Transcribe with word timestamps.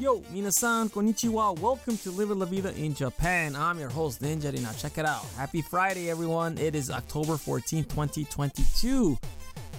Yo, 0.00 0.20
minasan, 0.32 0.88
konnichiwa. 0.88 1.58
Welcome 1.58 1.96
to 1.98 2.12
Live 2.12 2.30
La 2.30 2.46
Vida 2.46 2.72
in 2.76 2.94
Japan. 2.94 3.56
I'm 3.56 3.80
your 3.80 3.88
host, 3.88 4.22
Ninja. 4.22 4.56
Now, 4.62 4.70
check 4.70 4.96
it 4.96 5.04
out. 5.04 5.24
Happy 5.36 5.60
Friday, 5.60 6.08
everyone. 6.08 6.56
It 6.56 6.76
is 6.76 6.88
October 6.88 7.36
14, 7.36 7.82
2022. 7.82 9.18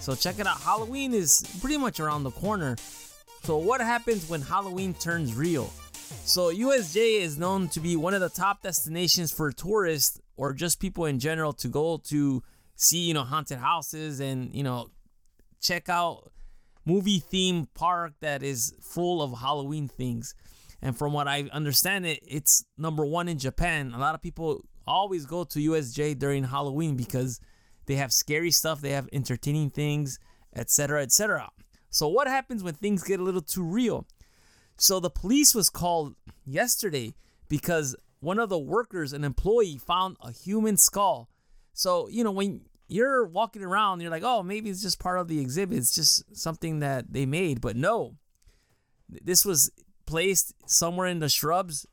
So, 0.02 0.16
check 0.16 0.38
it 0.39 0.45
out. 0.45 0.59
Halloween 0.59 1.13
is 1.13 1.41
pretty 1.61 1.77
much 1.77 2.02
around 2.02 2.23
the 2.23 2.32
corner. 2.32 2.75
So, 3.43 3.59
what 3.59 3.79
happens 3.79 4.29
when 4.29 4.41
Halloween 4.41 4.93
turns 4.93 5.36
real? 5.36 5.71
So, 6.25 6.54
USJ 6.54 7.21
is 7.21 7.38
known 7.38 7.70
to 7.70 7.79
be 7.79 7.95
one 7.95 8.13
of 8.13 8.20
the 8.20 8.27
top 8.27 8.61
destinations 8.61 9.31
for 9.31 9.54
tourists 9.54 10.20
or 10.36 10.51
just 10.51 10.81
people 10.81 11.05
in 11.05 11.20
general 11.20 11.54
to 11.54 11.70
go 11.70 11.95
to 12.09 12.43
see, 12.75 13.07
you 13.07 13.13
know, 13.13 13.23
haunted 13.23 13.59
houses 13.59 14.20
and, 14.20 14.54
you 14.54 14.63
know, 14.63 14.89
check 15.61 15.88
out 15.88 16.29
movie 16.89 17.19
theme 17.19 17.67
park 17.75 18.13
that 18.21 18.41
is 18.41 18.73
full 18.81 19.21
of 19.21 19.39
Halloween 19.39 19.88
things. 19.88 20.34
And 20.81 20.97
from 20.97 21.13
what 21.13 21.27
I 21.27 21.49
understand 21.52 22.05
it, 22.05 22.20
it's 22.25 22.63
number 22.77 23.05
one 23.05 23.27
in 23.27 23.38
Japan. 23.38 23.93
A 23.93 23.99
lot 23.99 24.16
of 24.16 24.21
people 24.21 24.61
always 24.88 25.25
go 25.25 25.44
to 25.44 25.59
USJ 25.59 26.17
during 26.17 26.45
Halloween 26.45 26.95
because 26.95 27.39
they 27.85 27.95
have 27.95 28.11
scary 28.11 28.52
stuff, 28.52 28.81
they 28.81 28.91
have 28.91 29.07
entertaining 29.13 29.70
things, 29.70 30.20
etc., 30.55 31.03
etc. 31.03 31.49
So 31.89 32.07
what 32.07 32.27
happens 32.27 32.63
when 32.63 32.73
things 32.75 33.03
get 33.03 33.19
a 33.19 33.23
little 33.23 33.41
too 33.41 33.63
real? 33.63 34.08
So 34.77 34.99
the 34.99 35.09
police 35.09 35.53
was 35.53 35.69
called 35.69 36.16
yesterday 36.45 37.13
because 37.49 37.95
one 38.19 38.39
of 38.39 38.49
the 38.49 38.59
workers, 38.59 39.13
an 39.13 39.23
employee, 39.23 39.77
found 39.77 40.17
a 40.21 40.31
human 40.31 40.77
skull. 40.77 41.30
So, 41.73 42.08
you 42.09 42.23
know, 42.23 42.31
when 42.31 42.61
you're 42.89 43.25
walking 43.25 43.63
around, 43.63 44.02
you're 44.02 44.11
like, 44.11 44.23
oh, 44.23 44.43
maybe 44.43 44.70
it's 44.70 44.81
just 44.81 44.99
part 44.99 45.20
of 45.20 45.27
the 45.27 45.39
exhibit. 45.39 45.77
It's 45.77 45.93
just 45.93 46.35
something 46.35 46.80
that 46.80 47.13
they 47.13 47.25
made. 47.25 47.61
But 47.61 47.75
no, 47.75 48.16
this 49.07 49.45
was 49.45 49.72
placed 50.05 50.53
somewhere 50.66 51.08
in 51.08 51.19
the 51.19 51.30
shrubs 51.30 51.86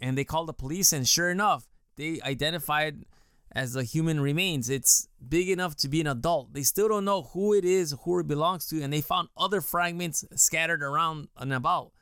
and 0.00 0.16
they 0.16 0.24
called 0.24 0.48
the 0.48 0.52
police. 0.52 0.92
And 0.92 1.08
sure 1.08 1.30
enough, 1.30 1.66
they 1.96 2.20
identified 2.22 3.04
as 3.52 3.72
the 3.72 3.84
human 3.84 4.20
remains. 4.20 4.68
It's 4.68 5.08
big 5.26 5.48
enough 5.48 5.76
to 5.76 5.88
be 5.88 6.02
an 6.02 6.06
adult. 6.06 6.52
They 6.52 6.62
still 6.62 6.88
don't 6.88 7.06
know 7.06 7.22
who 7.22 7.54
it 7.54 7.64
is, 7.64 7.96
who 8.04 8.18
it 8.18 8.28
belongs 8.28 8.66
to. 8.68 8.82
And 8.82 8.92
they 8.92 9.00
found 9.00 9.28
other 9.34 9.62
fragments 9.62 10.26
scattered 10.34 10.82
around 10.82 11.28
and 11.38 11.54
about. 11.54 11.92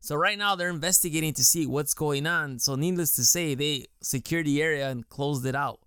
So 0.00 0.16
right 0.16 0.38
now 0.38 0.56
they're 0.56 0.70
investigating 0.70 1.34
to 1.34 1.44
see 1.44 1.66
what's 1.66 1.94
going 1.94 2.26
on. 2.26 2.58
So 2.58 2.74
needless 2.74 3.14
to 3.16 3.24
say, 3.24 3.54
they 3.54 3.86
secured 4.02 4.46
the 4.46 4.60
area 4.60 4.90
and 4.90 5.08
closed 5.08 5.46
it 5.46 5.54
out. 5.54 5.80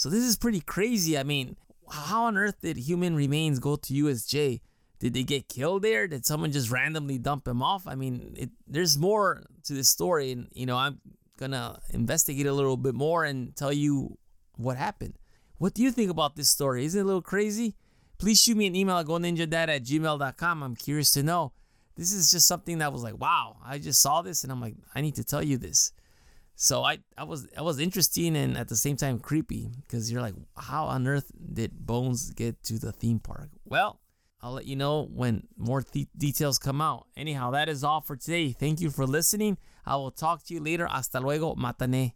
So 0.00 0.08
this 0.08 0.24
is 0.24 0.38
pretty 0.38 0.62
crazy. 0.62 1.18
I 1.18 1.24
mean, 1.24 1.58
how 1.92 2.24
on 2.24 2.38
earth 2.38 2.62
did 2.62 2.78
human 2.78 3.14
remains 3.14 3.58
go 3.58 3.76
to 3.76 3.92
USJ? 3.92 4.62
Did 4.98 5.12
they 5.12 5.24
get 5.24 5.46
killed 5.46 5.82
there? 5.82 6.08
Did 6.08 6.24
someone 6.24 6.52
just 6.52 6.70
randomly 6.70 7.18
dump 7.18 7.44
them 7.44 7.62
off? 7.62 7.86
I 7.86 7.96
mean, 7.96 8.32
it, 8.34 8.48
there's 8.66 8.96
more 8.96 9.42
to 9.64 9.74
this 9.74 9.90
story, 9.90 10.32
and 10.32 10.48
you 10.54 10.64
know, 10.64 10.78
I'm 10.78 11.02
gonna 11.36 11.80
investigate 11.90 12.46
a 12.46 12.52
little 12.54 12.78
bit 12.78 12.94
more 12.94 13.24
and 13.24 13.54
tell 13.54 13.74
you 13.74 14.16
what 14.56 14.78
happened. 14.78 15.18
What 15.58 15.74
do 15.74 15.82
you 15.82 15.90
think 15.90 16.10
about 16.10 16.34
this 16.34 16.48
story? 16.48 16.86
Isn't 16.86 17.00
it 17.00 17.04
a 17.04 17.06
little 17.06 17.20
crazy? 17.20 17.76
Please 18.16 18.40
shoot 18.40 18.56
me 18.56 18.68
an 18.68 18.74
email 18.74 18.96
at 18.96 19.04
goninjadad 19.04 19.68
at 19.68 19.84
gmail.com. 19.84 20.62
I'm 20.62 20.76
curious 20.76 21.10
to 21.10 21.22
know. 21.22 21.52
This 21.98 22.10
is 22.10 22.30
just 22.30 22.48
something 22.48 22.78
that 22.78 22.90
was 22.90 23.02
like, 23.02 23.20
wow, 23.20 23.58
I 23.62 23.76
just 23.76 24.00
saw 24.00 24.22
this 24.22 24.44
and 24.44 24.50
I'm 24.50 24.62
like, 24.62 24.76
I 24.94 25.02
need 25.02 25.16
to 25.16 25.24
tell 25.24 25.42
you 25.42 25.58
this. 25.58 25.92
So 26.62 26.84
I, 26.84 26.98
I 27.16 27.24
was 27.24 27.48
I 27.56 27.62
was 27.62 27.78
interesting 27.80 28.36
and 28.36 28.58
at 28.58 28.68
the 28.68 28.76
same 28.76 28.94
time 28.94 29.18
creepy 29.18 29.70
because 29.80 30.12
you're 30.12 30.20
like, 30.20 30.34
how 30.58 30.84
on 30.84 31.08
earth 31.08 31.32
did 31.54 31.72
Bones 31.72 32.32
get 32.32 32.62
to 32.64 32.78
the 32.78 32.92
theme 32.92 33.18
park? 33.18 33.48
Well, 33.64 33.98
I'll 34.42 34.52
let 34.52 34.66
you 34.66 34.76
know 34.76 35.08
when 35.10 35.48
more 35.56 35.80
th- 35.80 36.08
details 36.14 36.58
come 36.58 36.82
out. 36.82 37.06
Anyhow, 37.16 37.52
that 37.52 37.70
is 37.70 37.82
all 37.82 38.02
for 38.02 38.14
today. 38.14 38.52
Thank 38.52 38.82
you 38.82 38.90
for 38.90 39.06
listening. 39.06 39.56
I 39.86 39.96
will 39.96 40.10
talk 40.10 40.44
to 40.44 40.54
you 40.54 40.60
later. 40.60 40.86
Hasta 40.86 41.18
luego. 41.18 41.54
Matane. 41.54 42.12